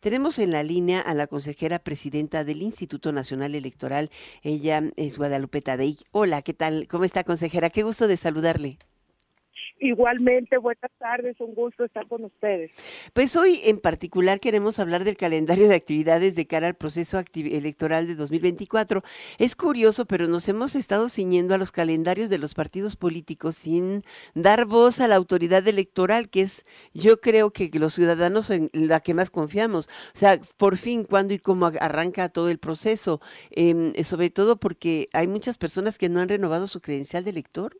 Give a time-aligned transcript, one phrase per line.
[0.00, 4.10] Tenemos en la línea a la consejera presidenta del Instituto Nacional Electoral.
[4.42, 5.98] Ella es Guadalupe Tadei.
[6.10, 6.88] Hola, ¿qué tal?
[6.88, 7.68] ¿Cómo está, consejera?
[7.68, 8.78] Qué gusto de saludarle.
[9.82, 12.70] Igualmente, buenas tardes, un gusto estar con ustedes.
[13.14, 18.06] Pues hoy en particular queremos hablar del calendario de actividades de cara al proceso electoral
[18.06, 19.02] de 2024.
[19.38, 24.04] Es curioso, pero nos hemos estado ciñendo a los calendarios de los partidos políticos sin
[24.34, 29.00] dar voz a la autoridad electoral, que es yo creo que los ciudadanos en la
[29.00, 29.86] que más confiamos.
[30.14, 35.08] O sea, por fin, cuándo y cómo arranca todo el proceso, em, sobre todo porque
[35.14, 37.78] hay muchas personas que no han renovado su credencial de elector.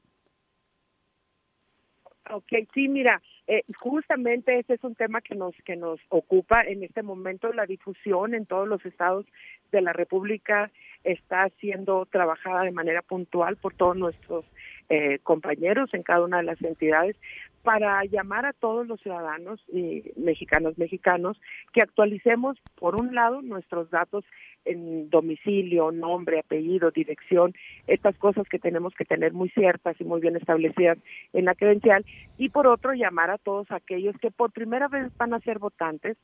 [2.32, 6.84] Ok, sí, mira, eh, justamente ese es un tema que nos que nos ocupa en
[6.84, 7.52] este momento.
[7.52, 9.26] La difusión en todos los estados
[9.72, 10.70] de la República
[11.02, 14.44] está siendo trabajada de manera puntual por todos nuestros
[14.88, 17.16] eh, compañeros en cada una de las entidades
[17.62, 21.40] para llamar a todos los ciudadanos y mexicanos mexicanos
[21.72, 24.24] que actualicemos por un lado nuestros datos
[24.64, 27.54] en domicilio, nombre, apellido, dirección,
[27.87, 30.98] estas cosas que tenemos que tener muy ciertas y muy bien establecidas
[31.32, 32.04] en la credencial.
[32.38, 36.16] Y por otro llamar a todos aquellos que por primera vez van a ser votantes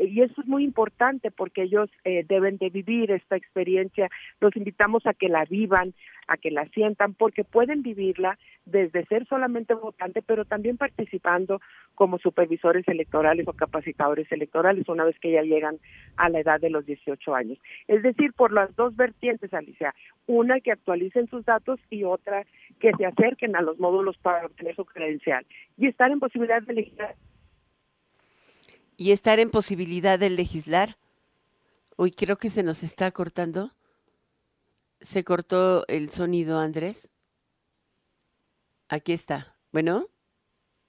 [0.00, 4.08] y eso es muy importante porque ellos eh, deben de vivir esta experiencia.
[4.40, 5.92] Los invitamos a que la vivan,
[6.26, 11.60] a que la sientan, porque pueden vivirla desde ser solamente votante, pero también participando
[11.94, 15.78] como supervisores electorales o capacitadores electorales una vez que ya llegan
[16.16, 17.58] a la edad de los 18 años.
[17.86, 19.94] Es decir, por las dos vertientes, Alicia,
[20.26, 22.46] una que actualicen sus datos y otra
[22.78, 25.44] que se acerquen a los módulos para obtener su credencial
[25.76, 26.98] y estar en posibilidad de elegir
[29.00, 30.98] y estar en posibilidad de legislar.
[31.96, 33.70] Hoy creo que se nos está cortando.
[35.00, 37.08] Se cortó el sonido, Andrés.
[38.90, 39.56] Aquí está.
[39.72, 40.06] Bueno.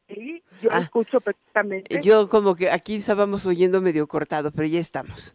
[0.09, 2.01] Sí, yo ah, escucho perfectamente.
[2.01, 5.33] Yo como que aquí estábamos oyendo medio cortado, pero ya estamos.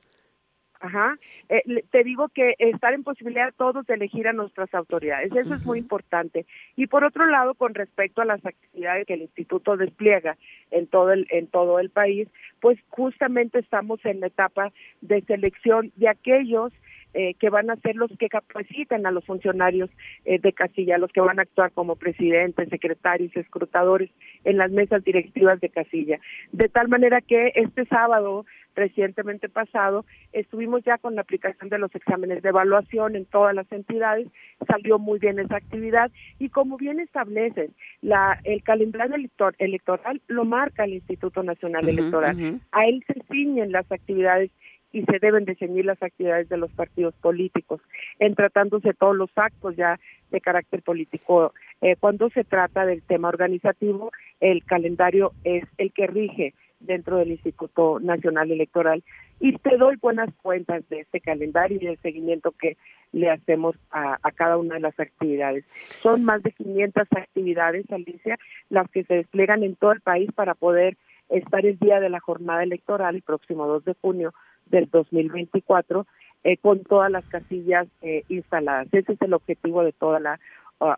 [0.87, 1.19] Ajá.
[1.49, 5.67] Eh, te digo que estar en posibilidad todos de elegir a nuestras autoridades, eso es
[5.67, 6.47] muy importante.
[6.77, 10.37] Y por otro lado, con respecto a las actividades que el instituto despliega
[10.71, 12.29] en todo el en todo el país,
[12.61, 16.73] pues justamente estamos en la etapa de selección de aquellos
[17.19, 19.89] eh, que van a ser los que capaciten a los funcionarios
[20.27, 24.11] eh, de casilla, los que van a actuar como presidentes, secretarios, escrutadores
[24.45, 26.21] en las mesas directivas de casilla.
[26.53, 28.45] De tal manera que este sábado
[28.75, 33.71] recientemente pasado, estuvimos ya con la aplicación de los exámenes de evaluación en todas las
[33.73, 34.29] entidades,
[34.69, 39.17] salió muy bien esa actividad y como bien establecen, la, el calendario
[39.59, 42.61] electoral lo marca el Instituto Nacional Electoral.
[42.71, 44.51] A él se ciñen las actividades
[44.97, 47.83] y se deben de ceñir las actividades de los partidos políticos,
[48.19, 51.53] en tratándose todos los actos ya de carácter político.
[51.83, 57.33] Eh, cuando se trata del tema organizativo, el calendario es el que rige dentro del
[57.33, 59.05] Instituto Nacional Electoral
[59.39, 62.79] y te doy buenas cuentas de este calendario y del seguimiento que
[63.13, 65.67] le hacemos a, cada una de las actividades.
[66.01, 68.39] Son más de 500 actividades, Alicia,
[68.71, 70.97] las que se despliegan en todo el país para poder
[71.29, 74.33] estar el día de la jornada electoral, el próximo 2 de junio
[74.67, 76.07] del 2024,
[76.45, 78.89] eh, con todas las casillas eh, instaladas.
[78.93, 80.39] Ese es el objetivo de toda la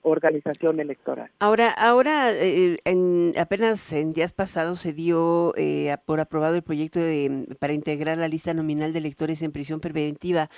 [0.02, 1.30] organización electoral.
[1.38, 6.98] Ahora, ahora eh, en, apenas en días pasados se dio eh, por aprobado el proyecto
[6.98, 10.50] de, para integrar la lista nominal de electores en prisión preventiva.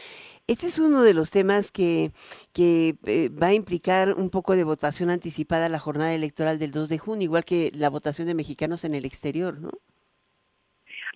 [0.47, 2.12] Este es uno de los temas que,
[2.53, 6.70] que eh, va a implicar un poco de votación anticipada a la jornada electoral del
[6.70, 9.70] 2 de junio, igual que la votación de mexicanos en el exterior, ¿no?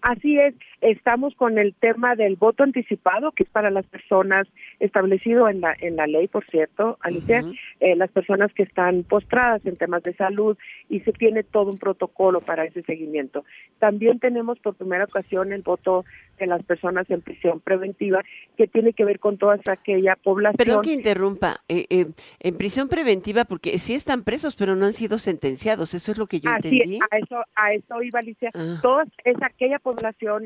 [0.04, 4.47] Así es, estamos con el tema del voto anticipado, que es para las personas
[4.78, 7.42] establecido en la en la ley, por cierto, Alicia,
[7.81, 10.59] eh, las personas que están postradas en temas de salud
[10.91, 13.47] y se tiene todo un protocolo para ese seguimiento.
[13.78, 16.04] También tenemos por primera ocasión el voto
[16.38, 18.21] de las personas en prisión preventiva,
[18.59, 20.59] que tiene que ver con toda aquella población.
[20.59, 22.06] Perdón que interrumpa, eh, eh,
[22.41, 26.26] en prisión preventiva, porque sí están presos, pero no han sido sentenciados, eso es lo
[26.26, 26.98] que yo entendí.
[27.10, 28.50] a eso, a eso iba Alicia.
[28.53, 28.81] Ah.
[28.82, 29.94] Toda es aquella población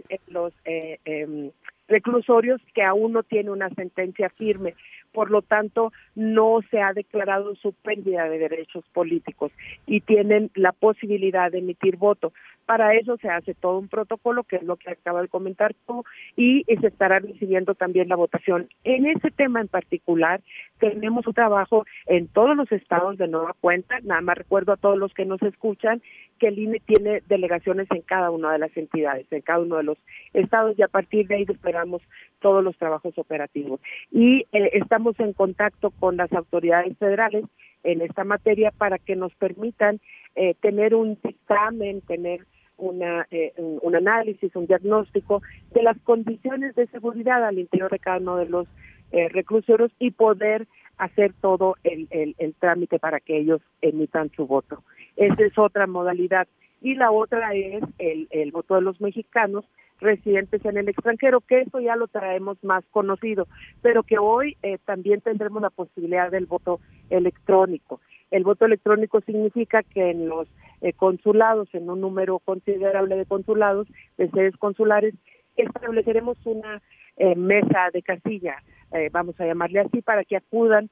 [0.08, 1.50] en los eh, em,
[1.88, 4.74] reclusorios que aún no tiene una sentencia firme
[5.12, 9.52] por lo tanto no se ha declarado su pérdida de derechos políticos
[9.86, 12.32] y tienen la posibilidad de emitir voto.
[12.68, 16.04] Para eso se hace todo un protocolo, que es lo que acaba de comentar tú,
[16.36, 18.68] y se estará recibiendo también la votación.
[18.84, 20.42] En ese tema en particular,
[20.78, 24.98] tenemos un trabajo en todos los estados de nueva cuenta, nada más recuerdo a todos
[24.98, 26.02] los que nos escuchan
[26.38, 29.84] que el INE tiene delegaciones en cada una de las entidades, en cada uno de
[29.84, 29.96] los
[30.34, 32.02] estados, y a partir de ahí esperamos
[32.38, 33.80] todos los trabajos operativos.
[34.12, 37.46] Y eh, estamos en contacto con las autoridades federales
[37.82, 40.00] en esta materia para que nos permitan
[40.34, 42.40] eh, tener un dictamen, tener
[42.78, 45.42] una, eh, un, análisis, un diagnóstico
[45.72, 48.66] de las condiciones de seguridad al interior de cada uno de los
[49.12, 50.66] eh, reclusorios y poder
[50.96, 54.82] hacer todo el, el, trámite para que ellos emitan su voto.
[55.16, 56.48] Esa es otra modalidad.
[56.80, 59.64] Y la otra es el, el voto de los mexicanos
[60.00, 63.46] residentes en el extranjero, que eso ya lo traemos más conocido,
[63.82, 66.80] pero que hoy eh, también tendremos la posibilidad del voto
[67.10, 68.00] electrónico.
[68.30, 70.48] El voto electrónico significa que en los
[70.80, 75.14] eh, consulados, en un número considerable de consulados, de sedes consulares,
[75.56, 76.80] estableceremos una
[77.16, 80.90] eh, mesa de casilla, eh, vamos a llamarle así, para que acudan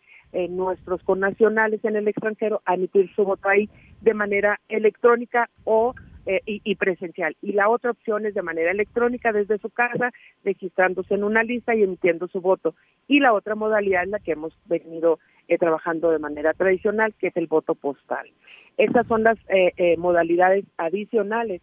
[0.51, 3.71] nuestros connacionales en el extranjero a emitir su voto ahí
[4.03, 5.95] de manera electrónica o
[6.29, 7.37] eh, y, presencial.
[7.41, 10.11] Y la otra opción es de manera electrónica desde su casa,
[10.45, 12.75] registrándose en una lista y emitiendo su voto.
[13.07, 17.29] Y la otra modalidad es la que hemos venido eh, trabajando de manera tradicional, que
[17.29, 18.29] es el voto postal.
[18.77, 21.63] Esas son las eh, modalidades adicionales.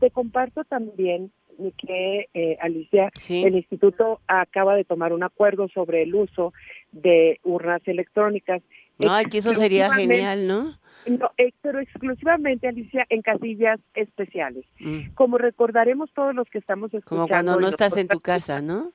[0.00, 1.30] te comparto también
[1.78, 6.52] que Alicia, el instituto acaba de tomar un acuerdo sobre el uso
[6.90, 8.60] de urnas electrónicas.
[9.08, 10.83] Ay, que eso sería genial, ¿no?
[11.06, 14.64] No, eh, pero exclusivamente, Alicia, en casillas especiales.
[14.80, 15.12] Mm.
[15.14, 17.22] Como recordaremos todos los que estamos escuchando.
[17.22, 18.92] Como cuando no estás en tu casa, ¿no?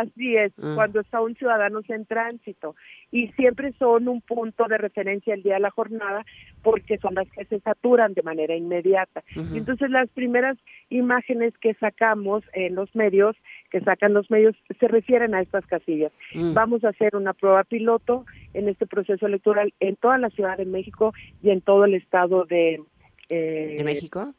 [0.00, 0.72] Así es, ah.
[0.74, 2.74] cuando está un ciudadano en tránsito.
[3.10, 6.24] Y siempre son un punto de referencia el día de la jornada
[6.62, 9.22] porque son las que se saturan de manera inmediata.
[9.54, 10.56] Entonces las primeras
[10.88, 13.36] imágenes que sacamos en los medios,
[13.70, 16.12] que sacan los medios, se refieren a estas casillas.
[16.34, 16.54] Mm.
[16.54, 18.24] Vamos a hacer una prueba piloto
[18.54, 21.12] en este proceso electoral en toda la Ciudad de México
[21.42, 22.80] y en todo el estado de...
[23.28, 24.32] Eh, ¿De México?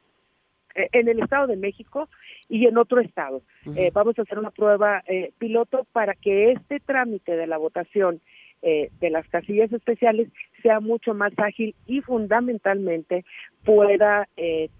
[0.75, 2.09] Eh, en el Estado de México
[2.49, 3.43] y en otro estado.
[3.75, 8.21] Eh, vamos a hacer una prueba eh, piloto para que este trámite de la votación
[8.65, 10.29] de las casillas especiales
[10.61, 13.25] sea mucho más ágil y fundamentalmente
[13.65, 14.29] pueda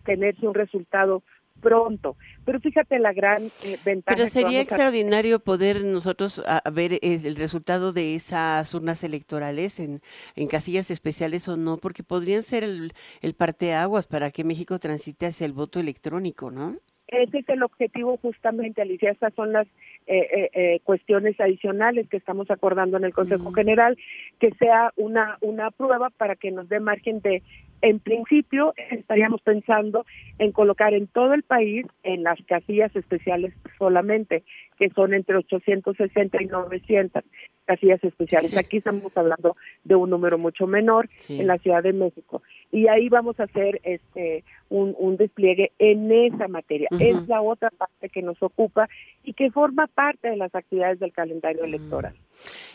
[0.05, 1.21] tenerse un resultado
[1.63, 2.15] pronto.
[2.45, 3.41] Pero fíjate la gran
[3.85, 4.15] ventaja.
[4.15, 10.01] Pero sería extraordinario poder nosotros ver el resultado de esas urnas electorales en,
[10.35, 15.25] en casillas especiales o no, porque podrían ser el, el parteaguas para que México transite
[15.25, 16.75] hacia el voto electrónico, ¿no?
[17.07, 19.11] Ese es el objetivo justamente, Alicia.
[19.11, 19.67] Estas son las
[20.07, 23.97] eh, eh, eh, cuestiones adicionales que estamos acordando en el Consejo General,
[24.39, 27.43] que sea una, una prueba para que nos dé margen de,
[27.83, 30.05] en principio, estaríamos pensando
[30.39, 34.43] en colocar en todo el país, en las casillas especiales solamente,
[34.79, 37.23] que son entre 860 y 900
[37.65, 38.55] casillas especiales.
[38.55, 42.41] Aquí estamos hablando de un número mucho menor en la Ciudad de México.
[42.73, 46.87] Y ahí vamos a hacer este un, un despliegue en esa materia.
[46.99, 48.89] Es la otra parte que nos ocupa
[49.23, 52.15] y que forma parte de las actividades del calendario electoral.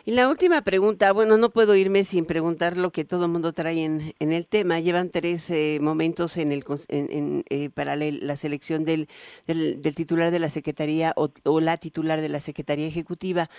[0.05, 3.53] Y la última pregunta, bueno, no puedo irme sin preguntar lo que todo el mundo
[3.53, 4.79] trae en, en el tema.
[4.79, 9.09] Llevan tres eh, momentos en el en, eh, para la, selección del,
[9.49, 13.51] del, titular de la Secretaría o, o la titular de la Secretaría Ejecutiva.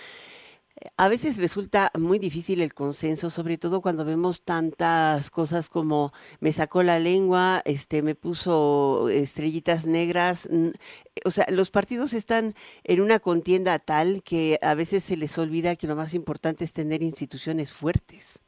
[0.96, 6.52] A veces resulta muy difícil el consenso, sobre todo cuando vemos tantas cosas como me
[6.52, 10.48] sacó la lengua, este me puso estrellitas negras,
[11.24, 15.76] o sea, los partidos están en una contienda tal que a veces se les olvida
[15.76, 18.40] que lo más importante es tener instituciones fuertes.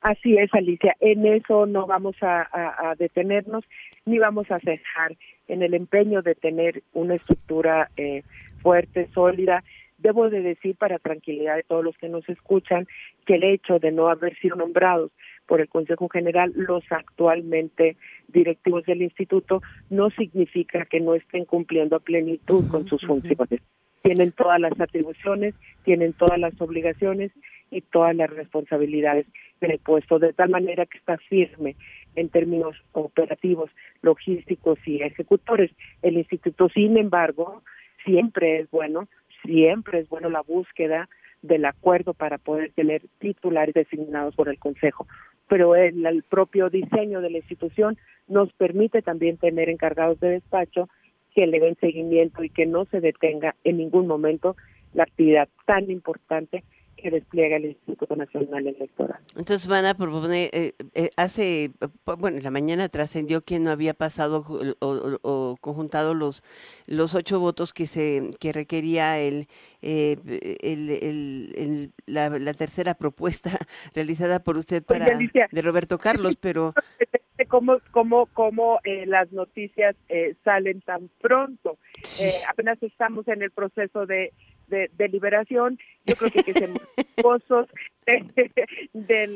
[0.00, 0.96] Así es, Alicia.
[0.98, 3.64] En eso no vamos a, detenernos
[4.06, 8.22] ni vamos a cejar en el empeño de tener una estructura eh,
[8.62, 9.62] fuerte, sólida
[10.02, 12.86] Debo de decir para tranquilidad de todos los que nos escuchan
[13.26, 15.10] que el hecho de no haber sido nombrados
[15.46, 17.96] por el Consejo General los actualmente
[18.28, 23.60] directivos del instituto no significa que no estén cumpliendo a plenitud con sus funciones.
[24.02, 27.32] Tienen todas las atribuciones, tienen todas las obligaciones
[27.70, 29.26] y todas las responsabilidades
[29.60, 31.76] del puesto, de tal manera que está firme
[32.16, 33.70] en términos operativos,
[34.00, 35.70] logísticos y ejecutores.
[36.02, 37.62] El instituto, sin embargo,
[38.04, 39.08] siempre es bueno
[39.42, 41.08] siempre es bueno la búsqueda
[41.42, 45.06] del acuerdo para poder tener titulares designados por el Consejo.
[45.48, 50.88] Pero el, propio diseño de la institución nos permite también tener encargados de despacho
[51.34, 54.56] que le den seguimiento y que no se detenga en ningún momento
[54.94, 56.62] la actividad tan importante
[57.00, 59.18] que despliega el Instituto Nacional Electoral.
[59.36, 61.70] Entonces van a proponer, eh, eh, hace,
[62.04, 64.44] bueno, en la mañana trascendió que no había pasado
[64.80, 66.42] o, conjuntado los
[66.86, 69.46] los ocho votos que se que requería el,
[69.82, 70.16] eh,
[70.62, 73.50] el, la, tercera propuesta
[73.94, 76.74] realizada por usted para de Roberto Carlos, pero
[77.48, 79.96] cómo cómo cómo las noticias
[80.44, 81.78] salen tan pronto.
[82.48, 84.32] apenas estamos en el proceso de
[84.70, 86.68] de, deliberación, yo creo que, que se
[87.22, 87.68] pozos
[88.06, 89.28] de,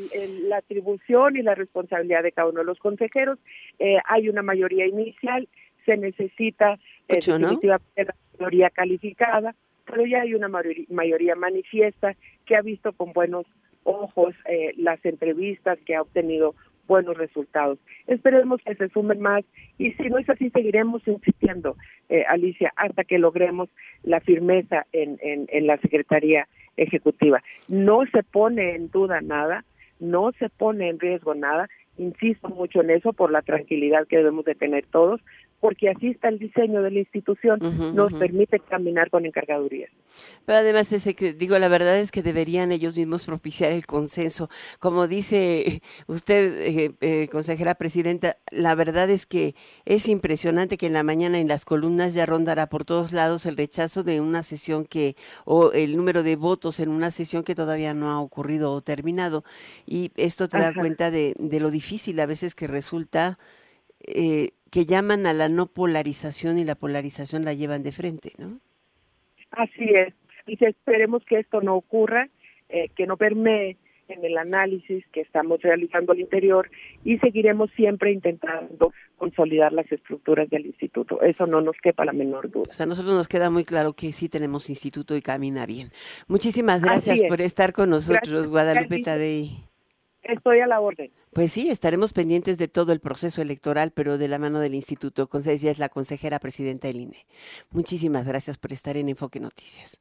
[0.48, 3.38] la atribución y la responsabilidad de cada uno de los consejeros.
[3.78, 5.48] Eh, hay una mayoría inicial,
[5.84, 12.62] se necesita eh, definitivamente la mayoría calificada, pero ya hay una mayoría, manifiesta que ha
[12.62, 13.46] visto con buenos
[13.84, 16.54] ojos eh, las entrevistas, que ha obtenido
[16.86, 17.78] buenos resultados.
[18.06, 19.44] Esperemos que se sumen más
[19.78, 21.76] y si no es así, seguiremos insistiendo,
[22.08, 23.68] eh, Alicia, hasta que logremos
[24.02, 27.42] la firmeza en, en, en la Secretaría Ejecutiva.
[27.68, 29.64] No se pone en duda nada,
[30.00, 34.44] no se pone en riesgo nada, insisto mucho en eso por la tranquilidad que debemos
[34.44, 35.20] de tener todos,
[35.64, 37.58] porque así está el diseño de la institución,
[37.94, 39.90] nos permite caminar con encargadurías.
[40.44, 44.50] Pero además, ese que digo, la verdad es que deberían ellos mismos propiciar el consenso.
[44.78, 49.54] Como dice usted, eh, eh, consejera presidenta, la verdad es que
[49.86, 53.56] es impresionante que en la mañana en las columnas ya rondará por todos lados el
[53.56, 55.16] rechazo de una sesión que,
[55.46, 59.44] o el número de votos en una sesión que todavía no ha ocurrido o terminado.
[59.86, 63.38] Y esto te da cuenta de, de lo difícil a veces que resulta
[64.06, 68.58] eh, que llaman a la no polarización y la polarización la llevan de frente, ¿no?
[69.52, 70.12] Así es.
[70.48, 72.28] Y esperemos que esto no ocurra,
[72.68, 73.76] eh, que no permee
[74.08, 76.68] en el análisis que estamos realizando al interior
[77.04, 81.22] y seguiremos siempre intentando consolidar las estructuras del instituto.
[81.22, 82.66] Eso no nos quepa la menor duda.
[82.68, 85.90] O sea, a nosotros nos queda muy claro que sí tenemos instituto y camina bien.
[86.26, 89.50] Muchísimas gracias por estar con nosotros, Guadalupe Tadei.
[90.24, 91.12] Estoy a la orden.
[91.34, 95.28] Pues sí, estaremos pendientes de todo el proceso electoral, pero de la mano del instituto.
[95.44, 97.26] Ella es la consejera presidenta del INE.
[97.70, 99.98] Muchísimas gracias por estar en Enfoque Noticias.